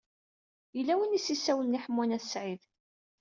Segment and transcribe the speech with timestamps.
[0.75, 2.61] Yella win i s-isawlen i Ḥemmu n At Sɛid.